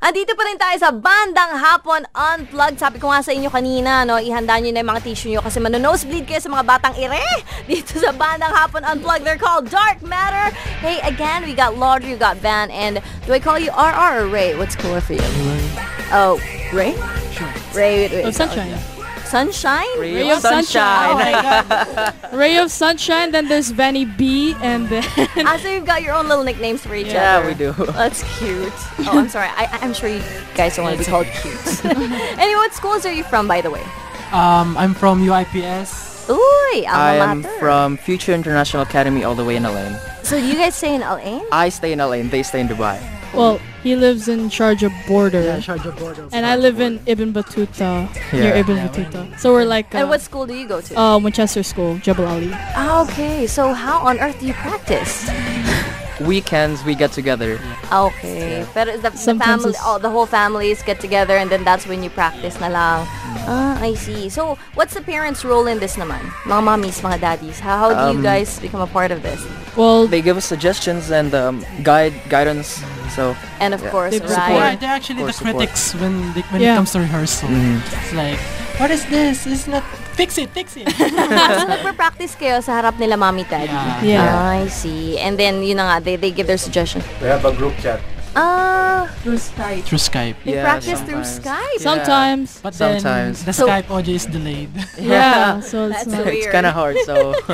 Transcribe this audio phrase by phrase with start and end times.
[0.00, 2.80] Andito pa rin tayo sa Bandang Hapon Unplugged.
[2.80, 5.60] Sabi ko nga sa inyo kanina, no, ihanda nyo na yung mga tissue nyo kasi
[5.60, 7.20] manonosebleed kayo sa mga batang ire.
[7.68, 10.56] Dito sa Bandang Hapon Unplugged, they're called Dark Matter.
[10.80, 14.32] Hey, again, we got Laudry, we got Van, and do I call you RR or
[14.32, 14.56] Ray?
[14.56, 15.28] What's cooler for you?
[16.16, 16.40] Oh,
[16.72, 16.96] Ray?
[17.36, 17.52] Sure.
[17.76, 18.24] Ray, wait, wait.
[18.24, 18.72] Of sunshine.
[19.30, 19.86] Sunshine?
[19.98, 21.10] Ray of sunshine.
[21.10, 22.14] Oh my god.
[22.32, 23.30] Ray of sunshine.
[23.30, 25.04] Then there's Vanny B, and then
[25.46, 27.50] Ah, so you've got your own little nicknames for each Yeah, other.
[27.50, 27.92] Yeah, we do.
[27.92, 28.72] That's cute.
[29.06, 29.46] Oh, I'm sorry.
[29.54, 30.20] I, I'm sure you
[30.56, 31.84] guys don't want to be called cute.
[31.84, 33.82] anyway, what schools are you from, by the way?
[34.32, 36.26] Um, I'm from UIPS.
[36.26, 39.96] Uy, I alma am from Future International Academy all the way in Al-Ain.
[40.22, 41.40] So you guys stay in LA?
[41.50, 42.98] I stay in Al-Ain, they stay in Dubai.
[43.34, 46.28] Well, he lives in Sharjah border, Yeah, Sharjah border.
[46.32, 48.60] and I live in Ibn Battuta near Yeah.
[48.60, 49.38] Ibn Yeah, Battuta.
[49.38, 50.98] So we're like uh, And what school do you go to?
[51.00, 52.50] uh, Winchester School, Jebel Ali.
[52.52, 55.28] Ah, okay, so how on earth do you practice?
[56.20, 57.58] Weekends we get together.
[57.92, 61.64] Okay, pero the, the Sometimes family, it's- oh, the whole families get together and then
[61.64, 63.06] that's when you practice na lang.
[63.48, 64.28] Ah, I see.
[64.28, 66.20] So, what's the parents' role in this naman?
[66.44, 67.58] Mga mommies, mga daddies.
[67.58, 69.40] How, how do you Um, guys become a part of this?
[69.76, 72.82] Well, They give us suggestions and um, guide guidance.
[73.16, 73.90] So And of Yeah.
[73.90, 74.30] course, They right?
[74.30, 74.62] support.
[74.62, 75.56] Yeah, they're actually the Support, support.
[75.66, 76.74] critics when they, when Yeah.
[76.74, 77.48] it comes to rehearsal.
[77.48, 77.80] mhm.
[77.82, 78.38] It's like,
[78.78, 79.46] what is this?
[79.50, 79.82] It's not.
[80.20, 80.84] Fix it, fix it.
[80.92, 83.72] so, nagpa-practice kayo sa harap nila mommy daddy.
[83.72, 84.04] yeah.
[84.04, 84.28] yeah.
[84.28, 85.16] Ah, I see.
[85.16, 87.00] And then, yun na nga, they, they give their suggestion.
[87.24, 88.04] We have a group chat.
[88.36, 89.82] Ah, Through Skype.
[89.84, 90.36] Through Skype.
[90.44, 91.40] they Yeah, practice through sometimes.
[91.40, 91.80] Skype.
[91.80, 92.60] Sometimes.
[92.62, 93.44] But then Sometimes.
[93.44, 94.70] the So- Skype audio is delayed.
[94.98, 95.60] Yeah.
[95.60, 96.24] So it's That's not.
[96.26, 96.36] weird.
[96.38, 96.96] it's kind of hard.
[97.04, 97.34] So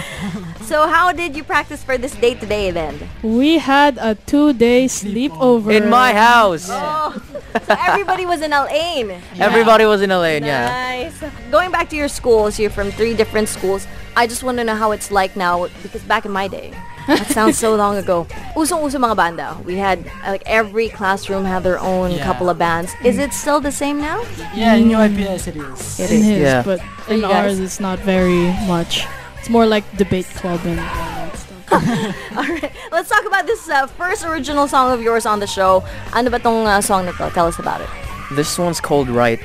[0.66, 2.98] So, how did you practice for this day today then?
[3.22, 5.70] We had a two-day sleepover.
[5.72, 7.14] in my house, Oh,
[7.66, 9.14] so everybody was in Al-Ain.
[9.38, 10.42] everybody was in Al-Ain.
[10.44, 10.66] Yeah.
[10.66, 11.22] Nice.
[11.52, 13.86] Going back to your schools, you're from three different schools.
[14.16, 16.74] I just want to know how it's like now because back in my day,
[17.06, 18.26] that sounds so long ago.
[18.54, 19.56] Usong-uso mga banda.
[19.64, 22.24] We had like every classroom had their own Yeah.
[22.24, 22.92] couple of bands.
[23.04, 24.22] Is it still the same now?
[24.54, 26.00] Yeah, in your UIPS it is.
[26.00, 26.26] It in is.
[26.26, 26.62] his, Yeah.
[26.62, 27.32] but For in guys?
[27.32, 29.06] ours it's not very much.
[29.38, 30.86] It's more like debate club and all
[31.22, 31.72] that stuff.
[32.36, 32.72] All right.
[32.90, 35.82] Let's talk about this uh, first original song of yours on the show.
[36.14, 37.30] Ano ba tong uh, song na to?
[37.30, 37.90] Tell us about it.
[38.34, 39.38] This one's called Right.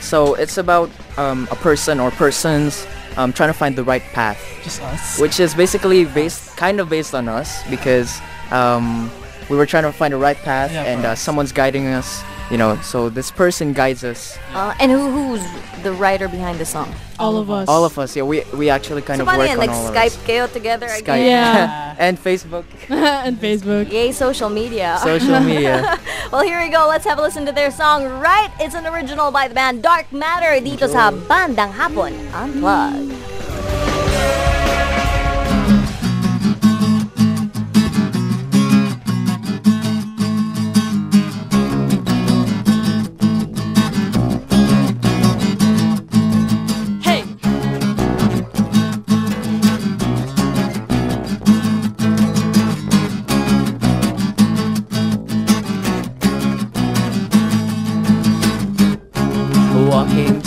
[0.00, 2.84] So it's about um, a person or persons
[3.16, 4.38] um, trying to find the right path.
[4.62, 5.18] Just us.
[5.18, 9.10] which is basically based kind of based on us because um,
[9.48, 12.58] we were trying to find the right path Yeah, and uh, someone's guiding us you
[12.58, 15.42] know so this person guides us Uh, and who, who's
[15.86, 16.90] the writer behind the song?
[17.20, 17.68] all of us.
[17.68, 19.56] all of us yeah we we actually kind so of paano work yan?
[19.58, 20.26] on Like all of Skype us.
[20.26, 21.30] kayo together Skype again?
[21.30, 21.94] Yeah.
[22.04, 23.92] and Facebook and Facebook.
[23.92, 24.96] Yay, social media.
[25.04, 25.84] social media
[26.32, 26.86] well, here we go.
[26.88, 28.48] Let's have a listen to their song, Right.
[28.62, 33.19] It's an original by the band Darc Matter dito sa Bandang Hapon Unplugged.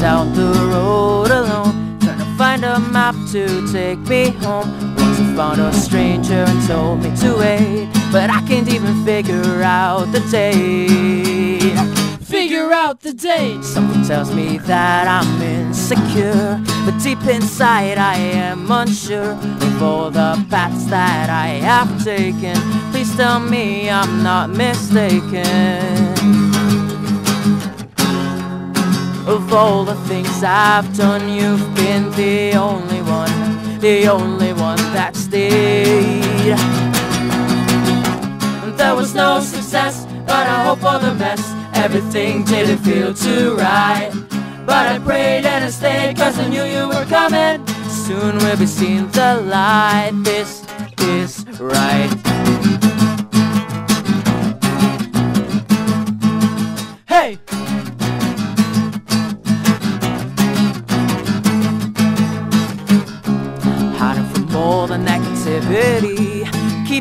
[0.03, 5.33] Down the road alone trying to find a map to take me home once I
[5.33, 10.19] found a stranger and told me to wait but I can't even figure out the
[10.29, 11.79] date
[12.21, 13.63] Figure out the date.
[13.63, 20.43] Something tells me that I'm insecure, but deep inside I am unsure of all the
[20.49, 22.55] paths that I have taken.
[22.91, 26.42] Please tell me I'm not mistaken.
[29.25, 35.15] Of all the things I've done, you've been the only one, the only one that
[35.15, 36.57] stayed.
[38.77, 41.55] There was no success, but I hope for the best.
[41.73, 44.11] Everything didn't feel too right.
[44.65, 47.65] But I prayed and I stayed cause I knew you were coming.
[47.87, 50.11] Soon we'll be seeing the light.
[50.23, 50.65] This
[50.99, 52.32] is right.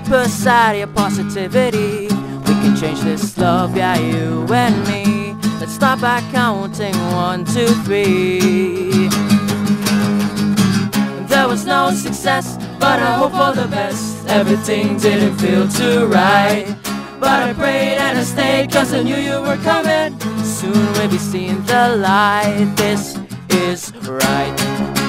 [0.05, 2.09] Keep aside your positivity.
[2.09, 5.37] We can change this love, yeah, you and me.
[5.61, 9.09] Let's start by counting one, two, three.
[11.29, 14.27] There was no success, but I hope for the best.
[14.27, 16.67] Everything didn't feel too right.
[17.21, 20.19] But I prayed and I stayed cause I knew you were coming.
[20.43, 22.73] Soon we'll be seeing the light.
[22.77, 23.17] This
[23.51, 25.02] is right.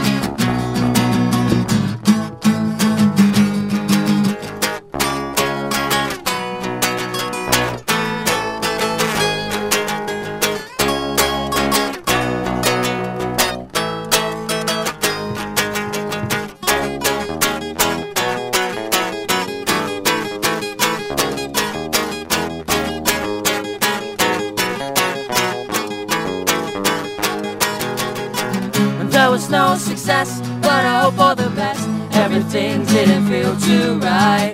[29.43, 31.87] Was no success, but I hope for the best.
[32.13, 34.53] Everything didn't feel too right.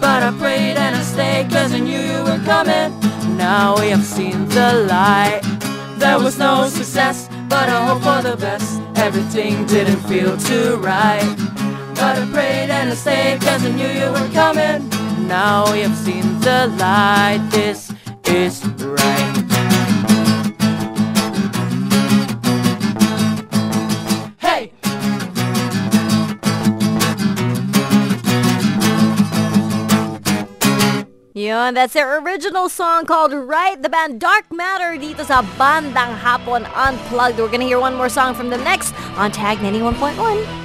[0.00, 2.90] But I prayed and I stayed cause I knew you were coming.
[3.36, 5.42] Now we have seen the light.
[5.98, 8.80] There was no success, but I hope for the best.
[8.96, 11.28] Everything didn't feel too right.
[11.94, 14.88] But I prayed and I stayed cause I knew you were coming.
[15.28, 17.46] Now we have seen the light.
[17.50, 17.92] This
[18.26, 18.62] is
[31.62, 36.66] Yun, that's their original song called Right, the band Darc Matter dito sa Bandang Hapon
[36.74, 37.38] Unplugged.
[37.38, 40.61] We're gonna hear one more song from them next on Tag 91.1.